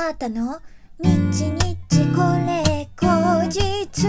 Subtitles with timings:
[0.00, 0.60] あーたの？
[1.00, 4.06] 日日これ後日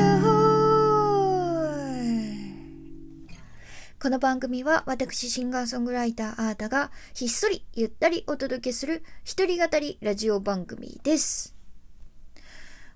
[3.99, 11.55] この番組は私シンガーソングライターあーたがひっそりゆったりお届けする一人語りラジオ番組です。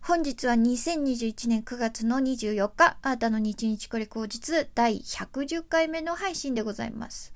[0.02, 7.34] 本日は2021年9月の24日、あーたの日日これ後日第110回目の配信でございます。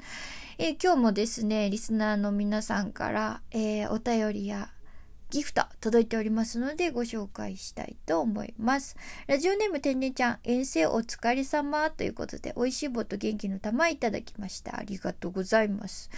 [0.59, 4.69] えー今日もですね、リスナーの皆さんから、えーお便りや
[5.29, 8.95] ギフト届いておりますのでご紹介したいと思います。
[9.27, 14.77] ラジオネーム天然ちゃん、遠征お疲れ様ということで、美味しい棒と元気の玉いただきました。
[14.79, 16.09] ありがとうございます。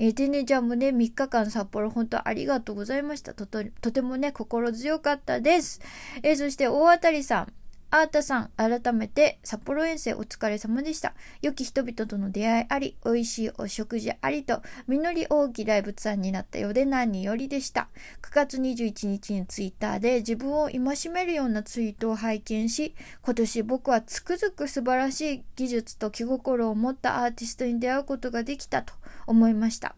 [0.00, 3.32] えー、てんねちゃんもね、3日間札幌本当ありがとうございました。
[3.32, 5.80] とととてもね、心強かったです。
[6.24, 7.52] えーそして大当たりさん、
[7.90, 11.14] アータさん、改めて札幌遠征お疲れ様でした。
[11.40, 17.88] 良き人々との出会いあり、美味しいお食事ありと、実り大きいライブツアーになったようで何よりでした。
[18.20, 28.92] 9月21日にツイッターで自分を戒めるようなツイートを拝見し、今年僕はつくづく素晴らしい技術と気心を持ったアーティストに出会うことができたと
[29.26, 29.96] 思いました。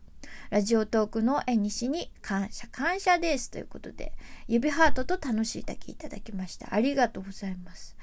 [0.50, 3.52] ラジオトークの縁西に感謝感謝です。
[3.52, 4.12] ということで、
[4.48, 6.74] 指ハートと楽しいだけいただきました。
[6.74, 7.96] ありがとうございます。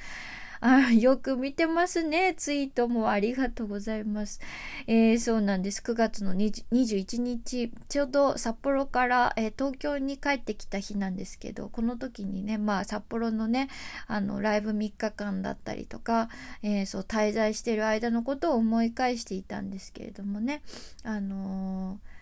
[0.60, 2.34] あよく見てますね。
[2.36, 4.40] ツイートもありがとうございます。
[4.88, 5.82] えーそうなんです。
[5.82, 13.68] 9月の21日、ちょうど札幌から、えー東京に帰ってきた日なんですけど、この時にね、まあ札幌のね、
[14.08, 16.30] あの、ライブ3日間だったりとか、
[16.64, 20.62] えーそう、滞在してる間のことを思い返していたんですけれどもね、
[21.04, 22.18] あのー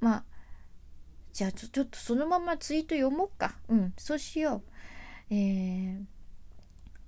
[0.00, 0.24] まあ、
[1.32, 3.56] じゃあちょっとそのままツイート読もうか。
[3.68, 4.62] うん、そうしよ
[5.30, 5.34] う。
[5.34, 6.20] えー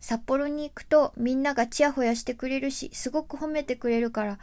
[0.03, 4.39] 札幌に行くとみんながチヤホヤしてくれるし、すごく褒めてくれるから、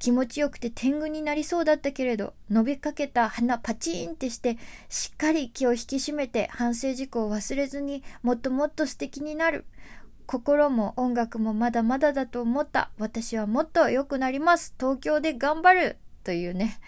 [0.00, 9.66] 気持ちよくて天狗になりそうだったけれど、伸びかけた鼻パチーンってして、しっかり気を引き締めて反省事項を忘れずにもっともっと素敵になる。
[10.26, 12.90] 心も音楽もまだまだだと思った。
[12.98, 14.74] 私はもっと良くなります。
[14.80, 15.96] 東京で頑張る。
[16.24, 16.80] というね、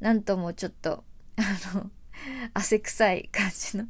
[0.00, 1.04] なんともちょっと、
[1.36, 1.90] あの、
[2.54, 3.86] 汗臭い感じの、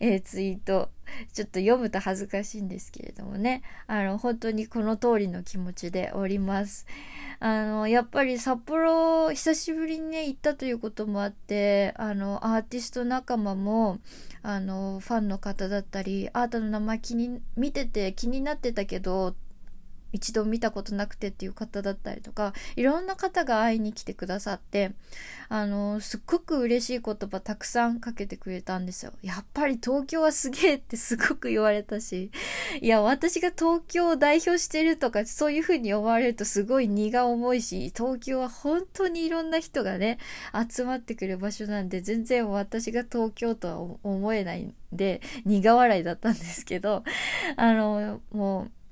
[0.00, 0.90] えーツイート、
[1.32, 6.86] ちょっと読むと恥ずかしいんですけれどもね、あの、本当にこの通りの気持ちでおります。
[7.40, 13.98] あの、やっぱり札幌、久しぶりにね、行ったということもあって、あの、アーティスト仲間も、
[14.42, 19.34] あの、ファンの方だったり、アートの名前気に、見てて気になってたけど、
[20.14, 24.92] 一度見たことなくてっていう方だったりとか、いろんな方が会いに来てくださって、
[25.48, 29.12] あの、すっごく嬉しい言葉たくさんかけてくれたんですよ。
[29.22, 32.30] やっぱり東京はすげえってすごく言われたし、
[32.80, 40.18] いや、私が東京を代表してるとか、そういう風に思われるとすごい荷が重いし、東京は本当にいろんな人がね、
[40.70, 47.02] 集まってくる場所なんで、全然私が東京とは思えないんで、苦笑いだったんですけど、
[47.56, 48.83] あの、もう、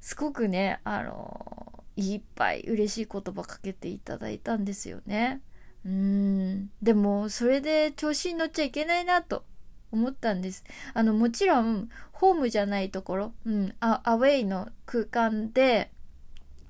[0.00, 5.40] すごくね、あの、いっぱい嬉しい言葉かけていただいたんですよね。
[5.84, 6.70] うん。
[6.82, 9.44] でも、それで調子に乗っちゃいけないなと
[9.92, 10.64] 思ったんです。
[10.94, 15.90] あの、もちろん、ホームじゃないところ、うん、アウェイの空間で、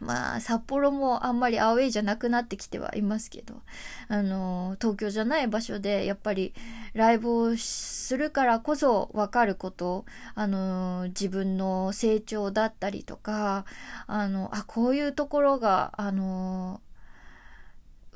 [0.01, 3.61] まあ、札幌もあんまりアウェイじゃなくなってきてはいますけど、
[4.09, 6.55] あの、東京じゃない場所で、やっぱり
[6.95, 13.67] ライブをするからこそわかること、あの、自分の成長だったりとか、
[14.07, 16.81] あの、あ、こういうところが、あの、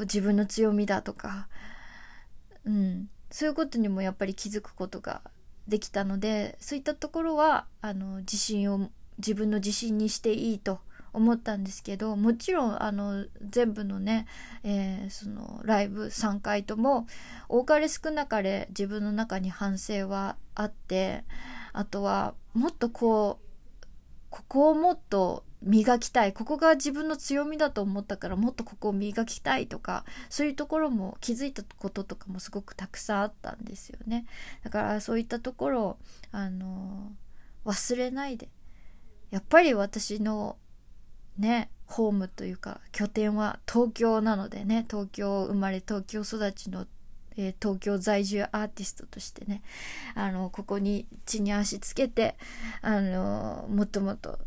[0.01, 1.49] 自分の強みだとか、
[2.65, 5.21] うん、そういうことにもやっぱり気づくことが
[5.69, 10.81] できたので、そういったところは、あの、自信を、自分の自信にしていいと
[11.15, 14.27] 思ったんですけど、もちろん、あの、全部のね、
[14.63, 17.07] えーその、ライブ3回とも、
[17.49, 21.25] 多かれ少なかれ自分の中に反省はあって、
[21.73, 23.87] あとは、もっとこう、
[24.31, 26.33] ここをもっと磨きたい。
[26.33, 34.27] ここが自分の強みだと思ったからもっとここを磨きたいとか、そういうところも気づいたこととかもすごくたくさんあったんですよね。
[34.63, 35.99] だからそういったところを、
[36.33, 37.13] あの、
[37.65, 38.51] 忘れないで。
[39.31, 40.57] やっぱり私の
[41.39, 46.87] ね、ホームというか拠点は東京なのでね、東京生まれ東京育ちの
[47.37, 49.63] えー東京在住アーティストとしてね、
[50.15, 52.37] あの、ここに地に足つけて、
[52.81, 54.39] あの、もっともっと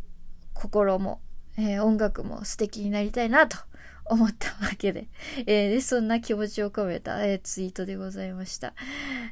[0.54, 1.20] 心も、
[1.58, 3.58] えー音楽も素敵になりたいなと
[4.06, 5.10] 思ったわけで、
[5.46, 8.74] えーでそんな気持ちを込めた、えーツイートでございました。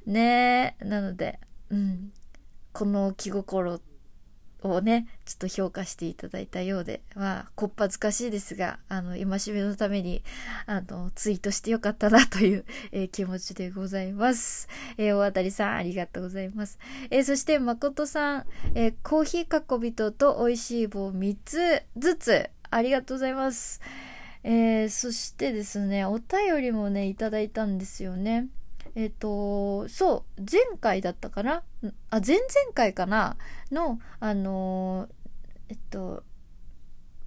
[0.05, 2.11] ねえ、なので、うん、
[2.73, 3.94] この気心って
[4.69, 10.23] をね、ちょっと評価していただいたようで、まあ、こっぱずかしいですが、あの、今しめのために、
[10.65, 14.67] あの、ツイートしてよかったなという、えー、気持ちでございます。
[14.97, 16.79] えー、大当たりさん、ありがとうございます。
[17.09, 23.81] えー、そして、誠さん、えー、コーヒーかっこびとと美味しい棒3つずつ、ありがとうございます。
[24.43, 28.47] えー、そしてですね、お便りもね、いただいたんですよね。
[28.95, 31.63] えっ、ー、と、そう、前回だったかな？
[32.09, 33.37] あ、前々回かな？
[33.71, 35.07] の、あの
[35.67, 36.23] えっと、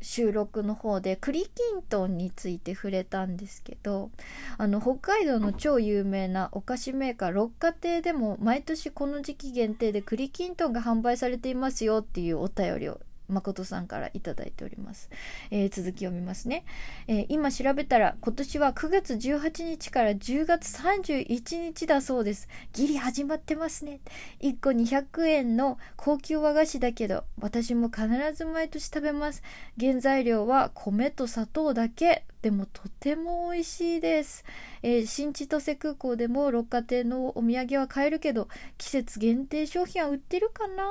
[0.01, 4.13] 収録の方で栗きんとんについて触れたんですけど
[4.57, 15.11] あの北海道の超有名なお菓子メーカー六花亭でも毎年この時期限定で栗きんとんが販売されていますよっていうお便りを誠さんからいただいております。
[15.51, 16.65] えー、続き読みますね、
[17.07, 22.49] えー、今調べたら今年は9月18日から10月31日だそうです。
[22.73, 24.01] ギリ始まってますね。
[24.41, 29.43] 1個200円の高級和菓子だけど、私も必ず毎年食べます。
[29.79, 32.25] 原材料は米と砂糖だけ。
[32.43, 34.45] でもとても美味しいです。
[34.83, 38.49] えー、新千歳空港でも六花亭のお土産は買えるけど、
[38.79, 40.85] 季節限定商品は売ってるかな？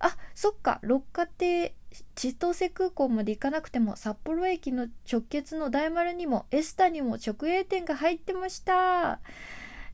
[0.00, 0.80] あそっか。
[0.82, 1.74] 六花亭
[2.14, 9.20] 千歳空港まで行かなくても札幌駅の直結の大丸にもエスタにも直営店が入ってました。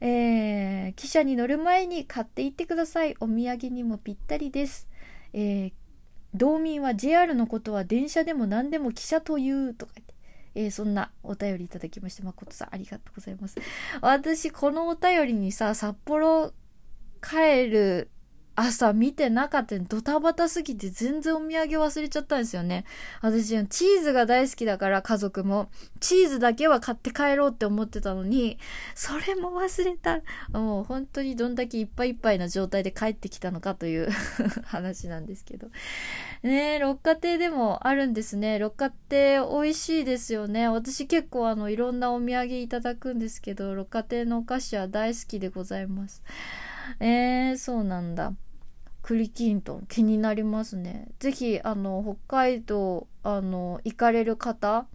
[0.00, 3.14] えー、汽車に乗る前に買っていってください。
[3.20, 4.88] お土産にもぴったりです、
[5.32, 5.72] えー、
[6.34, 10.14] 道民は JR のことは電車でも何でも汽車というとか言って。
[10.58, 13.56] えー、そんなお便りいただきまして、誠さんありがとうございます。
[14.00, 16.50] 私、このお便りにさ、札幌
[17.20, 18.08] 帰る
[18.56, 21.54] 朝見てなかったドタバタすぎて全然お土産
[21.84, 22.86] 忘れちゃったんですよね。
[23.20, 25.68] 私、チーズが大好きだから家族も、
[26.00, 28.58] チーズだけは買って帰ろうって思ってたのに、
[28.94, 30.22] それも忘れた。
[30.58, 34.08] もう本当にどんだけいっぱいいっぱいな状態で帰ってきたのかという
[34.64, 35.68] 話なんですけど。
[36.42, 38.58] ねえ、六花亭でもあるんですね。
[38.58, 40.68] 六花亭美味しいですよね。
[40.68, 46.22] 私結構あの、いろんなお土産いただくんですけど、六花亭のお菓子は大好きでございます。
[47.00, 48.32] えー、そうなんだ。
[49.06, 51.06] 栗きんとん気になりますね。
[51.20, 54.88] ぜひ、あの、北海道、あの、行かれる方、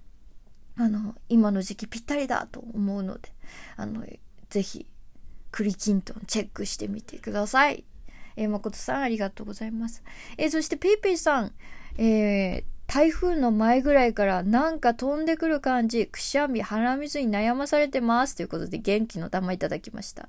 [0.75, 3.29] あの、今の時期ぴったりだと思うので、
[3.77, 4.05] あの、
[4.49, 4.85] ぜひ、
[5.51, 7.85] 栗きんとんチェックしてみてください。
[8.35, 10.03] えー、誠さんありがとうございます。
[10.37, 11.53] えー、そしてペイペイさん、
[11.97, 18.35] えー、台風の前ぐらいからなんか飛んでくる感じ、くしゃみ、鼻水に悩まされてます。
[18.35, 20.27] ということで元気の玉いただきました。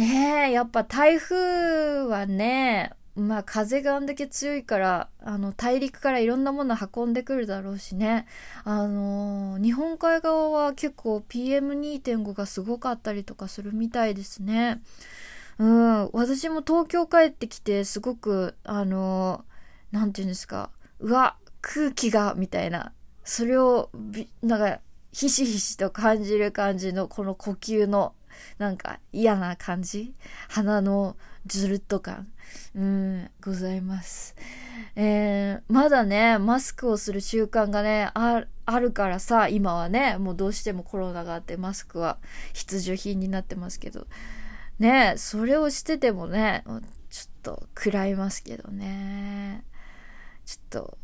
[0.00, 8.26] ねえ、やっぱ台風はね、まあ風があんだけ強いから、あの大陸からいろんなもの運んでくるだろうしね。
[8.64, 14.80] あのー、日本海側は結構 PM2.5 がすごかったりとかするみたいですね。
[15.58, 20.70] うん、私も東京帰ってきてすごく、あのー、なんて言うんですか、
[21.00, 23.90] うわ、空気が、みたいな、それを、
[24.42, 24.80] なんか、
[25.12, 28.14] ひしひしと感じる感じのこの呼吸の
[28.58, 30.14] なんか嫌な感じ
[30.48, 31.16] 鼻の
[31.46, 32.28] ずるっと感、
[32.74, 34.36] うん、ございます。
[34.96, 38.44] えー、まだね、マスクをする習慣がね、あ
[38.78, 42.18] るからさ、今はね、もうどうしてもコロナがあってマスクは
[42.52, 44.06] 必需品になってますけど、
[44.78, 46.64] ね、それをしててもね、
[47.10, 49.64] ちょっと食らいますけどね。
[50.46, 50.98] ちょっと、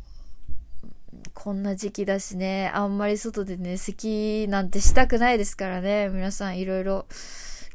[1.35, 7.07] こんな時期だしね、あんまり外でね、咳なんてしたくないですからね、皆さんいろいろ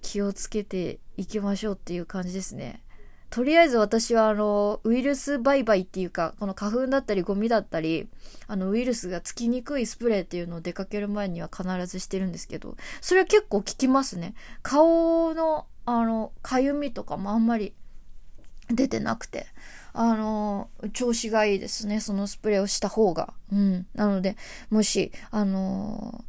[0.02, 2.82] 気をつけていきましょうっていう感じですね。
[3.32, 8.10] とりあえず私はあの、ウイルス売買っていうか、この花粉だったりゴミだったり、
[8.48, 14.34] あの、ウイルスがつきにくいスプレーっていうのを出かける前には必ずしてるんですけど、それは結構効きますね。
[14.64, 17.74] 顔の、あの、かゆみとかもあんまり
[18.74, 19.48] 出てなくて。
[19.94, 22.00] あの、調子がいいですね。
[22.00, 23.34] そのスプレーをした方が。
[23.52, 23.86] うん。
[23.94, 24.38] なので、
[24.70, 26.24] もし、あの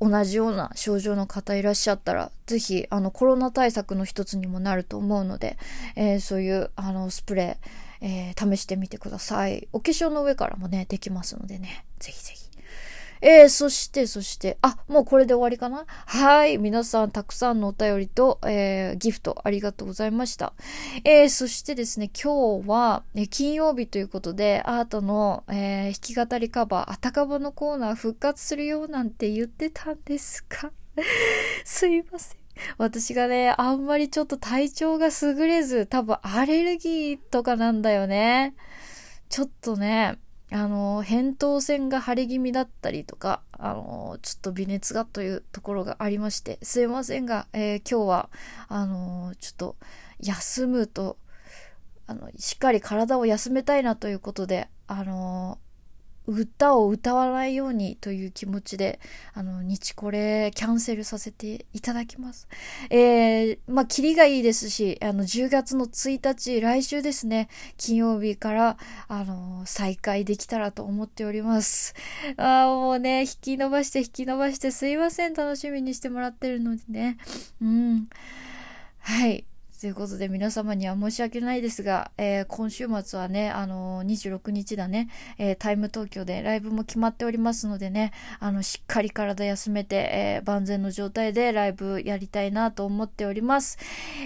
[0.00, 5.56] 同じような症状の方いらっしゃったら、ぜひ、あの、コロナ対策の一つにもなると思うので、
[5.96, 9.68] えー、そういう、あの、スプレー、えー、試してみてください。
[9.72, 12.43] お化粧の上からもね、できますのでね、ぜひぜひ。
[13.20, 15.86] えー、そして、そして、あ、もうこれで終わりかな？
[16.06, 16.58] はい。
[16.58, 20.52] 皆さん、たくさんのお便りと、えー、ギフトありがとうございました。
[21.04, 30.70] えー、そしてですね、今日は、え金曜日ということで、アートの、え弾き語りカバー、あたかばのコーナー復活するよなんて言ってたんですか？
[31.64, 32.38] すいません。
[32.78, 38.54] 私がね、あんまりちょっと体調が優れず、多分アレルギーとかなんだよね。
[39.28, 40.18] ちょっとね、
[40.50, 48.30] あの、扁桃腺が腫れ気味だったりとか、あの、ちょっと微熱がというところがありまして、すいませんが、えー、今日は、
[48.68, 49.76] あの、ちょっと、
[50.20, 51.16] 休むと
[52.06, 55.58] あの、しっかり体を休めたいなということで、あの
[56.26, 59.00] 歌を歌わないようにという気持ちで、
[59.34, 62.48] あの、日これキャンセルさせていただきます。
[62.90, 68.78] えー、まあ、キリがいいですし、あの、10月の1日、来週ですね、金曜日から、
[69.08, 71.94] あの、再開できたらと思っております。
[72.36, 77.18] あもうね、引き伸ばして引き伸ばしてすいません、楽しみにしてもらってるのでね。
[77.60, 78.08] うん。
[79.00, 79.44] はい。
[79.80, 93.78] ということで皆様には申し訳ないですが、えー、今週末はね、あのー、26日だね、えー、タイム東京でライブも決まっておりますのでね、あの、しっかり体休めて、え万全の状態でライブやりたいなと思っております。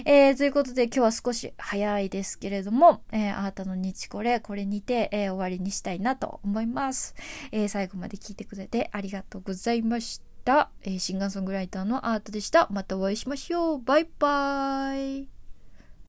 [0.05, 7.15] えということで今日は少し早いですけれども、えあなたの日これ、これにて、え終わりにしたいなと思います。
[7.51, 10.69] え最後まで聞いてくれてありがとうございました。
[10.83, 12.67] えシンガーソングライターのアートでした。
[12.71, 13.81] またお会いしましょう。
[13.81, 15.38] バイバーイ。